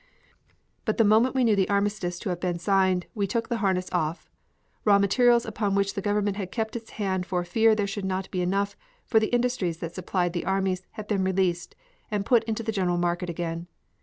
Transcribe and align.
"But 0.83 0.97
the 0.97 1.03
moment 1.03 1.35
we 1.35 1.43
knew 1.43 1.55
the 1.55 1.69
armistice 1.69 2.17
to 2.21 2.29
have 2.29 2.39
been 2.39 2.57
signed 2.57 3.05
we 3.13 3.27
took 3.27 3.49
the 3.49 3.57
harness 3.57 3.87
off. 3.91 4.31
Raw 4.83 4.97
materials 4.97 5.45
upon 5.45 5.75
which 5.75 5.93
the 5.93 6.01
government 6.01 6.37
had 6.37 6.51
kept 6.51 6.75
its 6.75 6.89
hand 6.97 7.27
for 7.27 7.43
fear 7.43 7.75
there 7.75 7.85
should 7.85 8.03
not 8.05 8.31
be 8.31 8.41
enough 8.41 8.75
for 9.05 9.19
the 9.19 9.27
industries 9.31 9.77
that 9.77 9.93
supplied 9.93 10.33
the 10.33 10.43
armies 10.45 10.87
have 10.93 11.07
been 11.07 11.23
released, 11.23 11.75
and 12.09 12.25
put 12.25 12.43
into 12.45 12.63
the 12.63 12.71
general 12.71 12.97
market 12.97 13.29
again. 13.29 13.67